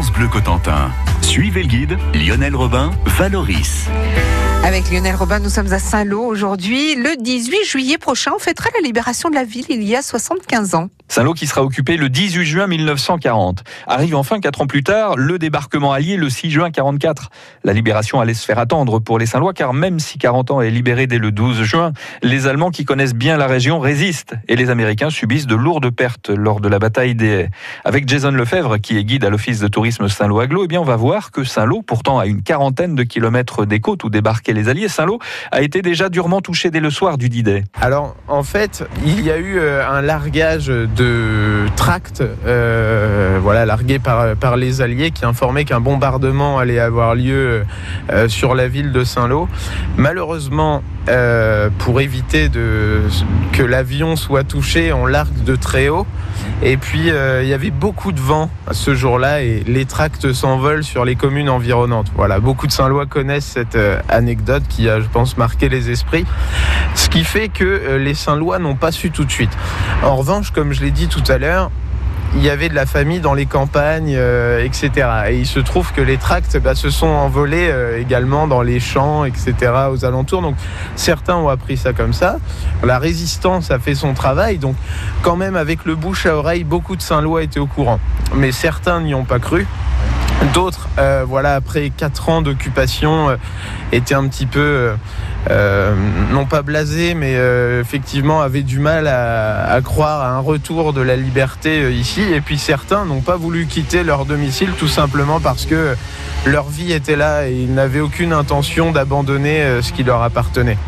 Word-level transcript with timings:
Bleu 0.00 0.26
Cotentin. 0.26 0.90
Suivez 1.20 1.62
le 1.62 1.68
guide 1.68 1.98
Lionel 2.14 2.56
Robin, 2.56 2.92
Valoris. 3.04 3.88
Avec 4.64 4.90
Lionel 4.90 5.14
Robin, 5.14 5.38
nous 5.38 5.50
sommes 5.50 5.70
à 5.70 5.78
Saint-Lô 5.78 6.22
aujourd'hui. 6.22 6.94
Le 6.94 7.22
18 7.22 7.64
juillet 7.64 7.98
prochain, 7.98 8.32
on 8.34 8.38
fêtera 8.38 8.70
la 8.74 8.80
libération 8.80 9.28
de 9.28 9.34
la 9.34 9.44
ville 9.44 9.66
il 9.68 9.82
y 9.82 9.94
a 9.94 10.00
75 10.00 10.74
ans. 10.76 10.88
Saint-Lô 11.12 11.34
qui 11.34 11.46
sera 11.46 11.62
occupé 11.62 11.98
le 11.98 12.08
18 12.08 12.46
juin 12.46 12.66
1940. 12.66 13.64
Arrive 13.86 14.16
enfin 14.16 14.40
quatre 14.40 14.62
ans 14.62 14.66
plus 14.66 14.82
tard 14.82 15.14
le 15.18 15.38
débarquement 15.38 15.92
allié 15.92 16.16
le 16.16 16.30
6 16.30 16.50
juin 16.50 16.70
44. 16.70 17.28
La 17.64 17.74
libération 17.74 18.18
allait 18.18 18.32
se 18.32 18.46
faire 18.46 18.58
attendre 18.58 18.98
pour 18.98 19.18
les 19.18 19.26
Saint-Lois 19.26 19.52
car 19.52 19.74
même 19.74 19.98
si 19.98 20.16
40 20.16 20.52
ans 20.52 20.62
est 20.62 20.70
libéré 20.70 21.06
dès 21.06 21.18
le 21.18 21.30
12 21.30 21.64
juin, 21.64 21.92
les 22.22 22.46
Allemands 22.46 22.70
qui 22.70 22.86
connaissent 22.86 23.14
bien 23.14 23.36
la 23.36 23.46
région 23.46 23.78
résistent 23.78 24.36
et 24.48 24.56
les 24.56 24.70
Américains 24.70 25.10
subissent 25.10 25.46
de 25.46 25.54
lourdes 25.54 25.90
pertes 25.90 26.30
lors 26.30 26.62
de 26.62 26.68
la 26.70 26.78
bataille 26.78 27.14
des 27.14 27.48
Avec 27.84 28.08
Jason 28.08 28.30
Lefebvre 28.30 28.78
qui 28.78 28.96
est 28.96 29.04
guide 29.04 29.26
à 29.26 29.28
l'office 29.28 29.60
de 29.60 29.68
tourisme 29.68 30.08
Saint-Lô 30.08 30.40
Aglo, 30.40 30.64
eh 30.64 30.66
bien 30.66 30.80
on 30.80 30.84
va 30.84 30.96
voir 30.96 31.30
que 31.30 31.44
Saint-Lô, 31.44 31.82
pourtant 31.82 32.20
à 32.20 32.24
une 32.24 32.42
quarantaine 32.42 32.94
de 32.94 33.02
kilomètres 33.02 33.66
des 33.66 33.80
côtes 33.80 34.02
où 34.04 34.08
débarquaient 34.08 34.54
les 34.54 34.70
Alliés, 34.70 34.88
Saint-Lô 34.88 35.18
a 35.50 35.60
été 35.60 35.82
déjà 35.82 36.08
durement 36.08 36.40
touché 36.40 36.70
dès 36.70 36.80
le 36.80 36.88
soir 36.88 37.18
du 37.18 37.28
D-Day. 37.28 37.64
Alors 37.82 38.16
en 38.28 38.44
fait, 38.44 38.82
il 39.04 39.20
y 39.20 39.30
a 39.30 39.36
eu 39.36 39.58
euh, 39.58 39.86
un 39.86 40.00
largage 40.00 40.68
de 40.68 41.01
tracts, 41.76 42.22
euh, 42.46 43.38
voilà, 43.42 43.66
largués 43.66 43.98
par, 43.98 44.56
les 44.56 44.82
Alliés 44.82 45.10
qui 45.10 45.24
informaient 45.24 45.64
qu'un 45.64 45.80
bombardement 45.80 46.58
allait 46.58 46.78
avoir 46.78 47.14
lieu 47.14 47.64
euh, 48.10 48.28
sur 48.28 48.54
la 48.54 48.68
ville 48.68 48.92
de 48.92 49.04
Saint-Lô. 49.04 49.48
Malheureusement, 49.96 50.82
euh, 51.08 51.68
pour 51.78 52.00
éviter 52.00 52.48
de, 52.48 53.00
que 53.52 53.62
l'avion 53.62 54.16
soit 54.16 54.44
touché, 54.44 54.92
on 54.92 55.06
largue 55.06 55.42
de 55.44 55.56
très 55.56 55.88
haut. 55.88 56.06
Et 56.62 56.76
puis 56.76 57.08
il 57.08 57.48
y 57.48 57.52
avait 57.52 57.70
beaucoup 57.70 58.12
de 58.12 58.20
vent 58.20 58.48
ce 58.70 58.94
jour-là 58.94 59.42
et 59.42 59.64
les 59.66 59.84
tracts 59.84 60.32
s'envolent 60.32 60.84
sur 60.84 61.04
les 61.04 61.16
communes 61.16 61.48
environnantes. 61.48 62.10
Voilà, 62.14 62.38
beaucoup 62.38 62.66
de 62.66 62.72
Saint-Lois 62.72 63.06
connaissent 63.06 63.46
cette 63.46 63.78
anecdote 64.08 64.62
qui 64.68 64.88
a, 64.88 65.00
je 65.00 65.06
pense, 65.06 65.36
marqué 65.36 65.68
les 65.68 65.90
esprits. 65.90 66.24
Ce 66.94 67.08
qui 67.08 67.24
fait 67.24 67.48
que 67.48 67.96
les 67.96 68.14
Saint-Lois 68.14 68.58
n'ont 68.58 68.76
pas 68.76 68.92
su 68.92 69.10
tout 69.10 69.24
de 69.24 69.30
suite. 69.30 69.50
En 70.04 70.16
revanche, 70.16 70.52
comme 70.52 70.72
je 70.72 70.81
l'ai 70.82 70.90
dit 70.90 71.08
tout 71.08 71.22
à 71.28 71.38
l'heure, 71.38 71.70
il 72.34 72.42
y 72.42 72.50
avait 72.50 72.68
de 72.68 72.74
la 72.74 72.86
famille 72.86 73.20
dans 73.20 73.34
les 73.34 73.46
campagnes, 73.46 74.14
euh, 74.16 74.64
etc. 74.64 74.90
Et 75.28 75.36
il 75.36 75.46
se 75.46 75.60
trouve 75.60 75.92
que 75.92 76.00
les 76.00 76.16
tracts 76.16 76.56
bah, 76.58 76.74
se 76.74 76.90
sont 76.90 77.06
envolés 77.06 77.68
euh, 77.70 78.00
également 78.00 78.46
dans 78.46 78.62
les 78.62 78.80
champs, 78.80 79.24
etc. 79.24 79.54
aux 79.90 80.04
alentours. 80.04 80.40
Donc 80.42 80.56
certains 80.96 81.36
ont 81.36 81.48
appris 81.48 81.76
ça 81.76 81.92
comme 81.92 82.12
ça. 82.12 82.38
La 82.82 82.98
résistance 82.98 83.70
a 83.70 83.78
fait 83.78 83.94
son 83.94 84.14
travail. 84.14 84.58
Donc 84.58 84.76
quand 85.20 85.36
même 85.36 85.56
avec 85.56 85.84
le 85.84 85.94
bouche 85.94 86.26
à 86.26 86.34
oreille, 86.34 86.64
beaucoup 86.64 86.96
de 86.96 87.02
Saint-Lois 87.02 87.42
étaient 87.42 87.60
au 87.60 87.66
courant. 87.66 88.00
Mais 88.34 88.50
certains 88.50 89.00
n'y 89.02 89.14
ont 89.14 89.24
pas 89.24 89.38
cru. 89.38 89.66
D'autres, 90.54 90.88
euh, 90.98 91.24
voilà, 91.26 91.54
après 91.54 91.90
quatre 91.90 92.28
ans 92.28 92.42
d'occupation, 92.42 93.30
euh, 93.30 93.36
étaient 93.92 94.14
un 94.14 94.26
petit 94.28 94.46
peu, 94.46 94.92
euh, 95.50 95.94
non 96.30 96.44
pas 96.44 96.62
blasés, 96.62 97.14
mais 97.14 97.36
effectivement 97.80 98.42
avaient 98.42 98.62
du 98.62 98.78
mal 98.78 99.06
à, 99.06 99.72
à 99.72 99.80
croire 99.80 100.22
à 100.22 100.30
un 100.30 100.40
retour 100.40 100.92
de 100.92 101.00
la 101.00 101.16
liberté 101.16 101.92
ici. 101.92 102.22
Et 102.22 102.40
puis 102.40 102.58
certains 102.58 103.04
n'ont 103.04 103.20
pas 103.20 103.36
voulu 103.36 103.66
quitter 103.66 104.04
leur 104.04 104.24
domicile 104.24 104.70
tout 104.78 104.88
simplement 104.88 105.40
parce 105.40 105.64
que 105.66 105.96
leur 106.44 106.68
vie 106.68 106.92
était 106.92 107.16
là 107.16 107.48
et 107.48 107.52
ils 107.52 107.72
n'avaient 107.72 108.00
aucune 108.00 108.32
intention 108.32 108.92
d'abandonner 108.92 109.80
ce 109.80 109.92
qui 109.92 110.04
leur 110.04 110.22
appartenait. 110.22 110.78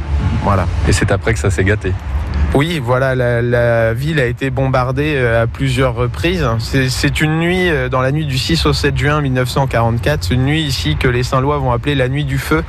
Voilà. 0.43 0.67
Et 0.89 0.93
c'est 0.93 1.11
après 1.11 1.33
que 1.33 1.39
ça 1.39 1.51
s'est 1.51 1.65
gâté. 1.65 1.93
Oui, 2.55 2.79
voilà, 2.79 3.17
la, 3.17 3.95
ville 3.95 4.21
a 4.21 4.27
été 4.27 4.49
bombardée 4.51 5.15
euh, 5.17 5.43
à 5.43 5.49
plusieurs 5.49 5.97
reprises. 5.97 6.47
C'est- 6.61 7.21
une 7.21 7.41
nuit, 7.41 7.69
euh, 7.69 7.89
dans 7.89 8.01
la 8.01 8.13
nuit 8.13 8.27
du 8.27 8.39
6 8.39 8.65
au 8.67 8.73
7 8.73 8.97
juin 8.97 9.21
1944, 9.21 10.23
c'est 10.23 10.35
une 10.35 10.45
nuit 10.45 10.63
ici 10.63 10.97
que 10.97 11.09
les 11.09 11.25
Saint-Lois 11.25 11.59
vont 11.59 11.73
appeler 11.73 11.97
la 11.97 12.09
nuit 12.09 12.25
du 12.25 12.39
feu. 12.39 12.63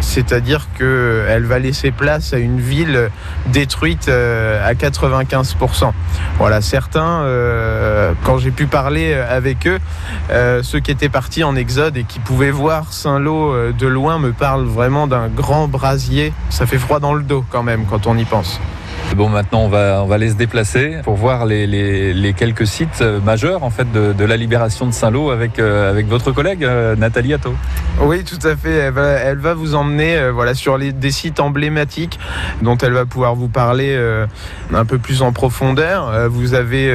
C'est-à-dire 0.00 0.66
qu'elle 0.76 1.44
va 1.44 1.60
laisser 1.60 1.92
place 1.92 2.32
à 2.32 2.38
une 2.38 2.58
ville 2.58 3.08
détruite 3.46 4.08
euh, 4.08 4.68
à 4.68 4.74
95%. 4.74 5.92
Voilà, 6.38 6.60
certains, 6.60 7.24
quand 8.24 8.38
j'ai 8.38 8.50
pu 8.50 8.66
parler 8.66 9.14
avec 9.14 9.68
eux, 9.68 9.78
ceux 10.62 10.80
qui 10.80 10.90
étaient 10.90 11.08
partis 11.08 11.44
en 11.44 11.54
exode 11.54 11.96
et 11.96 12.04
qui 12.04 12.18
pouvaient 12.18 12.50
voir 12.50 12.92
Saint-Lô 12.92 13.72
de 13.72 13.86
loin 13.86 14.18
me 14.18 14.32
parlent 14.32 14.64
vraiment 14.66 15.06
d'un 15.06 15.28
grand 15.28 15.68
brasier. 15.68 16.32
Ça 16.48 16.66
fait 16.66 16.78
froid 16.78 16.98
dans 16.98 17.14
le 17.14 17.22
dos 17.22 17.44
quand 17.50 17.62
même 17.62 17.84
quand 17.88 18.06
on 18.06 18.16
y 18.16 18.24
pense. 18.24 18.58
Bon, 19.16 19.28
maintenant, 19.28 19.62
on 19.64 19.68
va, 19.68 20.00
on 20.02 20.06
va 20.06 20.14
aller 20.14 20.30
se 20.30 20.34
déplacer 20.36 20.98
pour 21.02 21.14
voir 21.16 21.44
les, 21.44 21.66
les- 21.66 22.14
les 22.14 22.32
quelques 22.32 22.66
sites 22.66 23.02
euh, 23.02 23.20
majeurs 23.20 23.64
en 23.64 23.70
fait, 23.70 23.90
de, 23.92 24.12
de 24.14 24.24
la 24.24 24.36
libération 24.36 24.86
de 24.86 24.92
Saint-Lô 24.92 25.30
avec, 25.30 25.58
euh, 25.58 25.90
avec 25.90 26.06
votre 26.06 26.32
collègue 26.32 26.64
euh, 26.64 26.96
Nathalie 26.96 27.34
Atto. 27.34 27.52
Oui, 28.00 28.24
tout 28.24 28.38
à 28.46 28.56
fait. 28.56 28.70
Elle 28.70 28.94
va, 28.94 29.08
elle 29.08 29.36
va 29.38 29.52
vous 29.52 29.74
emmener 29.74 30.16
euh, 30.16 30.30
voilà, 30.32 30.54
sur 30.54 30.78
les, 30.78 30.92
des 30.92 31.10
sites 31.10 31.38
emblématiques 31.38 32.18
dont 32.62 32.78
elle 32.78 32.92
va 32.92 33.04
pouvoir 33.04 33.34
vous 33.34 33.48
parler 33.48 33.94
un 34.72 34.84
peu 34.84 34.98
plus 34.98 35.20
en 35.22 35.32
profondeur. 35.32 36.28
Vous 36.30 36.54
avez 36.54 36.94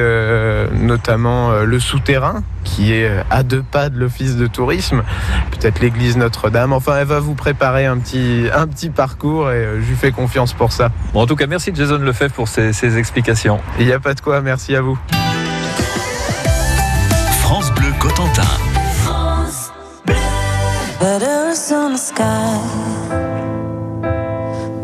notamment 0.72 1.52
le 1.60 1.78
souterrain 1.78 2.42
qui 2.64 2.92
est 2.92 3.10
à 3.30 3.42
deux 3.42 3.62
pas 3.62 3.88
de 3.88 3.98
l'office 3.98 4.36
de 4.36 4.46
tourisme, 4.46 5.02
peut-être 5.52 5.80
l'église 5.80 6.16
Notre-Dame. 6.16 6.72
Enfin, 6.72 6.96
elle 7.00 7.06
va 7.06 7.20
vous 7.20 7.34
préparer 7.34 7.86
un 7.86 7.98
petit, 7.98 8.46
un 8.54 8.66
petit 8.66 8.90
parcours 8.90 9.50
et 9.50 9.66
je 9.80 9.88
lui 9.88 9.96
fais 9.96 10.10
confiance 10.10 10.52
pour 10.52 10.72
ça. 10.72 10.90
Bon, 11.12 11.20
en 11.22 11.26
tout 11.26 11.36
cas, 11.36 11.46
merci 11.46 11.70
Jason 11.74 11.98
Lefebvre 12.06 12.34
pour 12.34 12.48
ces, 12.48 12.72
ces 12.72 12.96
explications. 12.96 13.60
Il 13.78 13.86
n'y 13.86 13.92
a 13.92 14.00
pas 14.00 14.14
de 14.14 14.20
quoi, 14.20 14.40
merci 14.40 14.74
à 14.76 14.80
vous. 14.80 14.96
France 17.40 17.70
Bleu 17.72 17.92
Cotentin. 17.98 18.42
Letters 21.00 21.72
on 21.72 21.92
the 21.92 21.98
sky, 21.98 22.58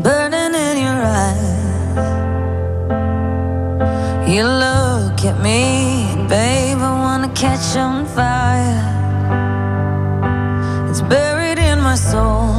burning 0.03 0.55
in 0.55 0.77
your 0.79 1.03
eyes. 1.03 1.53
You 4.29 4.45
look 4.45 5.25
at 5.25 5.41
me, 5.43 6.15
babe, 6.29 6.79
I 6.79 6.93
wanna 7.05 7.29
catch 7.35 7.77
on 7.77 8.05
fire. 8.07 8.83
It's 10.91 11.03
buried 11.03 11.59
in 11.59 11.81
my 11.81 11.97
soul, 11.97 12.55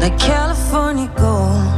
like 0.00 0.18
California 0.18 1.08
gold. 1.16 1.75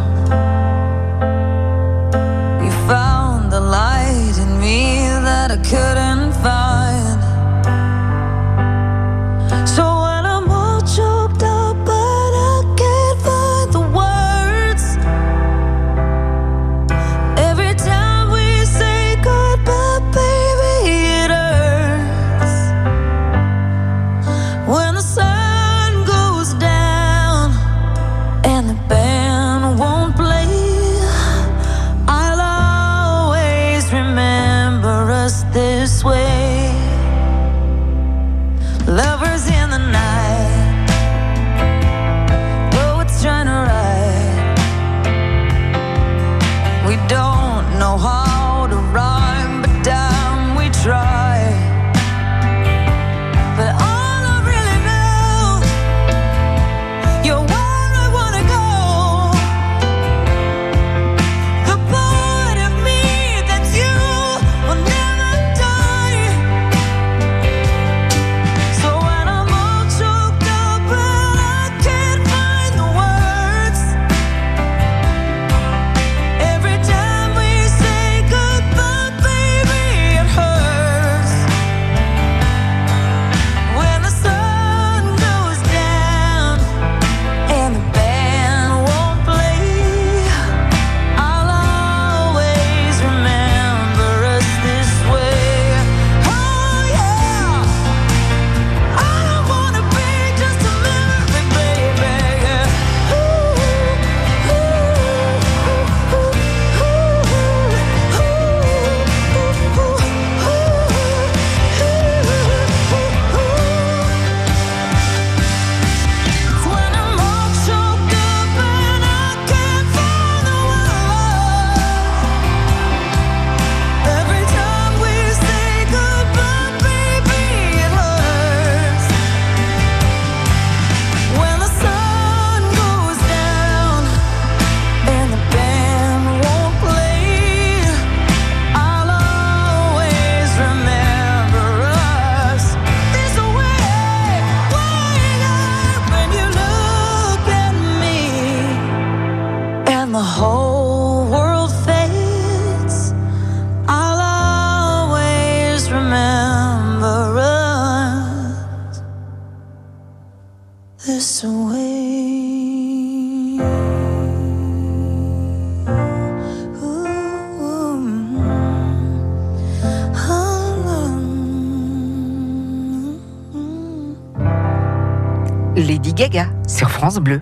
Lady 175.77 176.13
Gaga 176.13 176.49
sur 176.67 176.91
France 176.91 177.19
Bleu. 177.19 177.41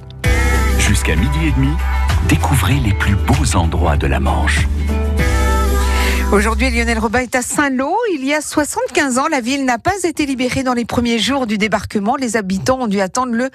Jusqu'à 0.78 1.16
midi 1.16 1.46
et 1.46 1.52
demi, 1.52 1.70
découvrez 2.28 2.74
les 2.74 2.92
plus 2.92 3.14
beaux 3.14 3.56
endroits 3.56 3.96
de 3.96 4.06
la 4.06 4.20
Manche. 4.20 4.68
Aujourd'hui, 6.32 6.70
Lionel 6.70 6.98
Robin 6.98 7.20
est 7.20 7.36
à 7.36 7.40
Saint-Lô. 7.40 7.94
Il 8.12 8.24
y 8.24 8.34
a 8.34 8.40
75 8.40 9.18
ans, 9.18 9.28
la 9.30 9.40
ville 9.40 9.64
n'a 9.64 9.78
pas 9.78 9.94
été 10.02 10.26
libérée 10.26 10.64
dans 10.64 10.74
les 10.74 10.84
premiers 10.84 11.20
jours 11.20 11.46
du 11.46 11.56
débarquement. 11.56 12.16
Les 12.16 12.36
habitants 12.36 12.80
ont 12.80 12.88
dû 12.88 13.00
attendre 13.00 13.32
le 13.32 13.48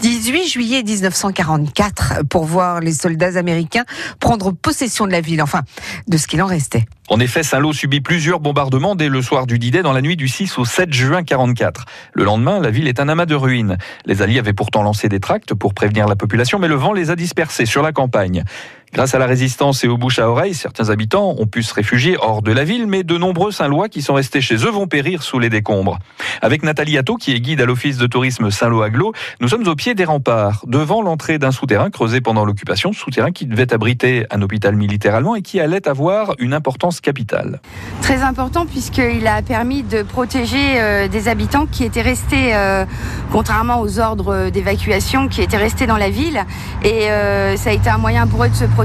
18 0.00 0.46
juillet 0.46 0.82
1944 0.82 2.24
pour 2.28 2.44
voir 2.44 2.80
les 2.80 2.92
soldats 2.92 3.38
américains 3.38 3.84
prendre 4.20 4.52
possession 4.52 5.06
de 5.06 5.12
la 5.12 5.22
ville, 5.22 5.42
enfin, 5.42 5.62
de 6.08 6.16
ce 6.18 6.26
qu'il 6.26 6.42
en 6.42 6.46
restait. 6.46 6.84
En 7.08 7.18
effet, 7.18 7.42
Saint-Lô 7.42 7.72
subit 7.72 8.00
plusieurs 8.00 8.38
bombardements 8.38 8.94
dès 8.94 9.08
le 9.08 9.20
soir 9.20 9.46
du 9.46 9.58
D-Day 9.58 9.82
dans 9.82 9.92
la 9.92 10.00
nuit 10.00 10.16
du 10.16 10.28
6 10.28 10.58
au 10.58 10.64
7 10.64 10.92
juin 10.92 11.24
44. 11.24 11.86
Le 12.12 12.24
lendemain, 12.24 12.60
la 12.60 12.70
ville 12.70 12.86
est 12.86 13.00
un 13.00 13.08
amas 13.08 13.26
de 13.26 13.34
ruines. 13.34 13.78
Les 14.06 14.22
Alliés 14.22 14.38
avaient 14.38 14.52
pourtant 14.52 14.82
lancé 14.82 15.08
des 15.08 15.20
tracts 15.20 15.54
pour 15.54 15.74
prévenir 15.74 16.06
la 16.06 16.16
population, 16.16 16.58
mais 16.58 16.68
le 16.68 16.76
vent 16.76 16.92
les 16.92 17.10
a 17.10 17.16
dispersés 17.16 17.66
sur 17.66 17.82
la 17.82 17.92
campagne. 17.92 18.44
Grâce 18.92 19.14
à 19.14 19.20
la 19.20 19.26
résistance 19.26 19.84
et 19.84 19.88
aux 19.88 19.96
bouches 19.96 20.18
à 20.18 20.28
oreille, 20.28 20.52
certains 20.52 20.90
habitants 20.90 21.36
ont 21.38 21.46
pu 21.46 21.62
se 21.62 21.72
réfugier 21.72 22.16
hors 22.20 22.42
de 22.42 22.50
la 22.50 22.64
ville, 22.64 22.88
mais 22.88 23.04
de 23.04 23.16
nombreux 23.16 23.52
Saint-Lois 23.52 23.88
qui 23.88 24.02
sont 24.02 24.14
restés 24.14 24.40
chez 24.40 24.56
eux 24.56 24.70
vont 24.70 24.88
périr 24.88 25.22
sous 25.22 25.38
les 25.38 25.48
décombres. 25.48 26.00
Avec 26.42 26.64
Nathalie 26.64 26.98
Atto, 26.98 27.14
qui 27.14 27.32
est 27.32 27.40
guide 27.40 27.60
à 27.60 27.66
l'office 27.66 27.98
de 27.98 28.08
tourisme 28.08 28.50
Saint-Lô-Aglo, 28.50 29.12
nous 29.40 29.46
sommes 29.46 29.66
au 29.68 29.76
pied 29.76 29.94
des 29.94 30.04
remparts, 30.04 30.64
devant 30.66 31.02
l'entrée 31.02 31.38
d'un 31.38 31.52
souterrain 31.52 31.88
creusé 31.90 32.20
pendant 32.20 32.44
l'occupation, 32.44 32.92
souterrain 32.92 33.30
qui 33.30 33.46
devait 33.46 33.72
abriter 33.72 34.26
un 34.32 34.42
hôpital 34.42 34.74
militaire 34.74 35.14
allemand 35.14 35.36
et 35.36 35.42
qui 35.42 35.60
allait 35.60 35.86
avoir 35.86 36.34
une 36.40 36.52
importance 36.52 37.00
capitale. 37.00 37.60
Très 38.02 38.22
important 38.22 38.66
puisqu'il 38.66 39.26
a 39.28 39.40
permis 39.42 39.84
de 39.84 40.02
protéger 40.02 40.80
euh, 40.80 41.06
des 41.06 41.28
habitants 41.28 41.66
qui 41.66 41.84
étaient 41.84 42.02
restés, 42.02 42.56
euh, 42.56 42.84
contrairement 43.30 43.80
aux 43.82 44.00
ordres 44.00 44.50
d'évacuation, 44.50 45.28
qui 45.28 45.42
étaient 45.42 45.56
restés 45.56 45.86
dans 45.86 45.96
la 45.96 46.10
ville. 46.10 46.44
Et 46.82 47.08
euh, 47.08 47.56
ça 47.56 47.70
a 47.70 47.72
été 47.72 47.88
un 47.88 47.98
moyen 47.98 48.26
pour 48.26 48.42
eux 48.42 48.48
de 48.48 48.54
se 48.54 48.64
protéger, 48.64 48.79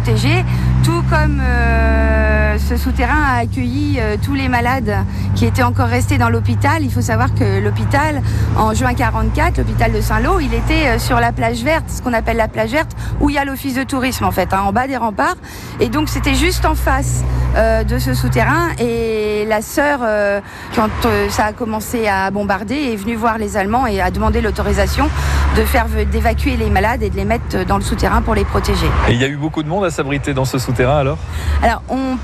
tout 0.83 1.03
comme 1.09 1.41
euh, 1.41 2.57
ce 2.57 2.75
souterrain 2.75 3.21
a 3.29 3.39
accueilli 3.39 3.97
euh, 3.97 4.17
tous 4.21 4.33
les 4.33 4.49
malades 4.49 4.93
qui 5.35 5.45
étaient 5.45 5.63
encore 5.63 5.87
restés 5.87 6.17
dans 6.17 6.27
l'hôpital. 6.27 6.83
Il 6.83 6.91
faut 6.91 7.01
savoir 7.01 7.33
que 7.33 7.61
l'hôpital, 7.63 8.21
en 8.57 8.73
juin 8.73 8.93
44, 8.93 9.57
l'hôpital 9.57 9.93
de 9.93 10.01
Saint-Lô, 10.01 10.41
il 10.41 10.53
était 10.53 10.87
euh, 10.87 10.99
sur 10.99 11.21
la 11.21 11.31
plage 11.31 11.63
verte, 11.63 11.85
ce 11.89 12.01
qu'on 12.01 12.11
appelle 12.11 12.35
la 12.35 12.49
plage 12.49 12.71
verte, 12.71 12.91
où 13.21 13.29
il 13.29 13.35
y 13.35 13.37
a 13.37 13.45
l'office 13.45 13.75
de 13.75 13.83
tourisme 13.83 14.25
en 14.25 14.31
fait, 14.31 14.53
hein, 14.53 14.63
en 14.65 14.73
bas 14.73 14.87
des 14.87 14.97
remparts. 14.97 15.37
Et 15.79 15.87
donc 15.87 16.09
c'était 16.09 16.35
juste 16.35 16.65
en 16.65 16.75
face 16.75 17.23
de 17.55 17.99
ce 17.99 18.13
souterrain. 18.13 18.69
Et 18.79 19.45
la 19.47 19.61
sœur, 19.61 19.99
euh, 20.03 20.41
quand 20.75 20.89
euh, 21.05 21.29
ça 21.29 21.45
a 21.45 21.53
commencé 21.53 22.07
à 22.07 22.31
bombarder, 22.31 22.75
est 22.75 22.95
venue 22.95 23.15
voir 23.15 23.37
les 23.37 23.57
Allemands 23.57 23.87
et 23.87 24.01
a 24.01 24.11
demandé 24.11 24.41
l'autorisation 24.41 25.09
de 25.55 25.61
faire 25.63 25.85
d'évacuer 26.11 26.57
les 26.57 26.69
malades 26.69 27.03
et 27.03 27.09
de 27.09 27.15
les 27.15 27.25
mettre 27.25 27.65
dans 27.65 27.77
le 27.77 27.83
souterrain 27.83 28.21
pour 28.21 28.35
les 28.35 28.45
protéger. 28.45 28.87
Et 29.07 29.13
il 29.13 29.21
y 29.21 29.23
a 29.23 29.27
eu 29.27 29.37
beaucoup 29.37 29.63
de 29.63 29.69
monde 29.69 29.85
à 29.85 29.89
s'abriter 29.89 30.33
dans 30.33 30.45
ce 30.45 30.57
souterrain 30.57 30.97
alors? 30.97 31.17
Alors, 31.63 31.81
on, 31.89 32.17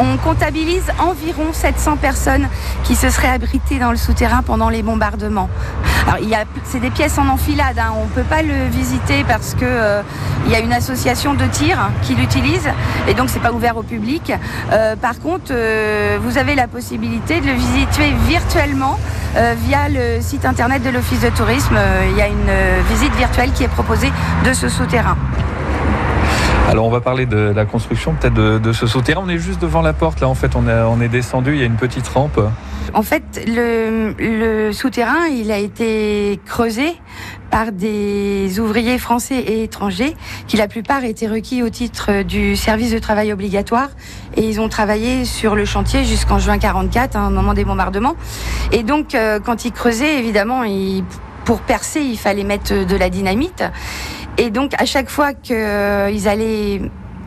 on 0.00 0.16
comptabilise 0.16 0.90
environ 0.98 1.52
700 1.52 1.96
personnes 1.96 2.48
qui 2.84 2.96
se 2.96 3.10
seraient 3.10 3.28
abritées 3.28 3.78
dans 3.78 3.90
le 3.90 3.96
souterrain 3.96 4.42
pendant 4.42 4.70
les 4.70 4.82
bombardements. 4.82 5.50
Alors, 6.06 6.18
c'est 6.64 6.80
des 6.80 6.90
pièces 6.90 7.18
en 7.18 7.28
enfilade, 7.28 7.78
hein, 7.78 7.92
on 7.96 8.04
ne 8.04 8.10
peut 8.10 8.28
pas 8.28 8.42
le 8.42 8.66
visiter 8.70 9.24
parce 9.28 9.54
que 9.54 9.64
euh, 9.64 10.02
il 10.46 10.52
y 10.52 10.54
a 10.54 10.60
une 10.60 10.72
association 10.72 11.34
de 11.34 11.44
tir 11.46 11.90
qui 12.02 12.14
l'utilise 12.14 12.68
et 13.08 13.14
donc 13.14 13.28
c'est 13.28 13.40
pas 13.40 13.52
ouvert 13.52 13.76
au 13.76 13.82
public. 13.82 14.32
Euh, 14.72 14.96
par 14.96 15.20
contre, 15.20 15.52
euh, 15.52 16.18
vous 16.22 16.38
avez 16.38 16.54
la 16.54 16.66
possibilité 16.66 17.40
de 17.40 17.46
le 17.46 17.52
visiter 17.52 18.12
virtuellement 18.26 18.98
euh, 19.36 19.54
via 19.66 19.88
le 19.88 20.20
site 20.20 20.44
internet 20.44 20.82
de 20.82 20.90
l'Office 20.90 21.20
de 21.20 21.30
tourisme. 21.30 21.78
Il 22.10 22.16
y 22.16 22.22
a 22.22 22.28
une 22.28 22.50
visite 22.88 23.14
virtuelle 23.16 23.52
qui 23.52 23.64
est 23.64 23.68
proposée 23.68 24.10
de 24.44 24.52
ce 24.52 24.68
souterrain. 24.68 25.16
Alors 26.70 26.86
on 26.86 26.90
va 26.90 27.00
parler 27.00 27.26
de 27.26 27.36
la 27.36 27.64
construction 27.64 28.14
peut-être 28.14 28.34
de, 28.34 28.72
ce 28.72 28.86
souterrain. 28.86 29.22
On 29.26 29.28
est 29.28 29.38
juste 29.38 29.60
devant 29.60 29.82
la 29.82 29.92
porte 29.92 30.20
là 30.20 30.28
en 30.28 30.36
fait, 30.36 30.52
on 30.54 31.00
est, 31.00 31.08
descendu, 31.08 31.54
il 31.54 31.58
y 31.58 31.62
a 31.64 31.66
une 31.66 31.74
petite 31.74 32.06
rampe. 32.06 32.40
En 32.94 33.02
fait, 33.02 33.44
le, 33.44 34.70
souterrain, 34.72 35.26
il 35.26 35.50
a 35.50 35.58
été 35.58 36.38
creusé 36.46 36.94
par 37.50 37.72
des 37.72 38.60
ouvriers 38.60 38.98
français 38.98 39.38
et 39.38 39.64
étrangers 39.64 40.14
qui 40.46 40.56
la 40.56 40.68
plupart 40.68 41.02
étaient 41.02 41.26
requis 41.26 41.64
au 41.64 41.70
titre 41.70 42.22
du 42.22 42.54
service 42.54 42.92
de 42.92 43.00
travail 43.00 43.32
obligatoire 43.32 43.88
et 44.36 44.48
ils 44.48 44.60
ont 44.60 44.68
travaillé 44.68 45.24
sur 45.24 45.56
le 45.56 45.64
chantier 45.64 46.04
jusqu'en 46.04 46.38
juin 46.38 46.58
44, 46.58 47.16
hein, 47.16 47.30
moment 47.30 47.52
des 47.52 47.64
bombardements. 47.64 48.14
Et 48.70 48.84
donc, 48.84 49.16
euh, 49.16 49.40
quand 49.40 49.64
ils 49.64 49.72
creusaient, 49.72 50.20
évidemment, 50.20 50.62
pour 51.44 51.62
percer, 51.62 52.00
il 52.00 52.16
fallait 52.16 52.44
mettre 52.44 52.86
de 52.86 52.96
la 52.96 53.10
dynamite. 53.10 53.64
Et 54.40 54.48
donc, 54.48 54.72
à 54.80 54.86
chaque 54.86 55.10
fois 55.10 55.34
qu'ils 55.34 55.54
allaient 56.26 56.80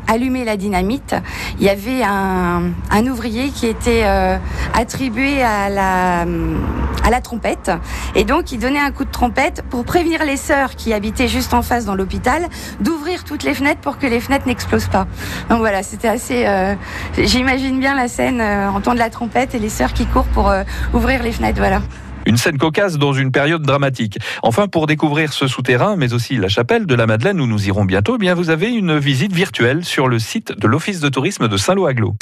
allumer 0.07 0.45
la 0.45 0.57
dynamite, 0.57 1.15
il 1.59 1.63
y 1.63 1.69
avait 1.69 2.01
un, 2.01 2.73
ouvrier 3.05 3.49
qui 3.49 3.67
était 3.67 4.01
euh, 4.03 4.37
attribué 4.73 5.43
à 5.43 5.69
la, 5.69 7.21
trompette. 7.21 7.69
Et 8.15 8.23
donc, 8.23 8.51
il 8.51 8.57
donnait 8.57 8.79
un 8.79 8.89
coup 8.89 9.05
de 9.05 9.11
trompette 9.11 9.61
pour 9.69 9.85
prévenir 9.85 10.25
les 10.25 10.37
sœurs 10.37 10.75
qui 10.75 10.91
habitaient 10.91 11.27
juste 11.27 11.53
en 11.53 11.61
face 11.61 11.85
dans 11.85 11.93
l'hôpital 11.93 12.47
d'ouvrir 12.79 13.25
toutes 13.25 13.43
les 13.43 13.53
fenêtres 13.53 13.81
pour 13.81 13.99
que 13.99 14.07
les 14.07 14.19
fenêtres 14.19 14.47
n'explosent 14.47 14.87
pas. 14.89 15.05
Donc 15.51 15.59
voilà, 15.59 15.83
c'était 15.83 16.07
assez... 16.07 16.47
euh, 16.47 16.73
J'imagine 17.15 17.79
bien 17.79 17.93
la 17.93 18.07
scène, 18.07 18.41
euh, 18.41 18.71
entendre 18.71 18.97
la 18.97 19.11
trompette 19.11 19.53
et 19.53 19.59
les 19.59 19.69
sœurs 19.69 19.93
qui 19.93 20.07
courent 20.07 20.25
pour 20.33 20.49
euh, 20.49 20.63
ouvrir 20.95 21.21
les 21.21 21.31
fenêtres, 21.31 21.59
voilà. 21.59 21.83
Une 22.25 22.37
scène 22.37 22.57
cocasse 22.57 22.97
dans 22.97 23.13
une 23.13 23.31
période 23.31 23.61
dramatique. 23.61 24.19
Enfin, 24.41 24.67
pour 24.67 24.87
découvrir 24.87 25.33
ce 25.33 25.47
souterrain, 25.47 25.95
mais 25.95 26.13
aussi 26.13 26.37
la 26.37 26.47
chapelle 26.47 26.85
de 26.85 26.95
la 26.95 27.05
Madeleine 27.05 27.41
où 27.41 27.47
nous 27.47 27.67
irons 27.67 27.85
bientôt, 27.85 28.15
eh 28.15 28.19
bien 28.19 28.33
vous 28.33 28.49
avez 28.49 28.69
une 28.69 28.97
visite 28.97 29.33
virtuelle 29.33 29.83
sur 29.83 30.07
le 30.07 30.19
site 30.19 30.57
de 30.57 30.67
l'Office 30.67 30.99
de 30.99 31.09
tourisme 31.09 31.47
de 31.47 31.57
Saint-Lô-Aglo. 31.57 32.15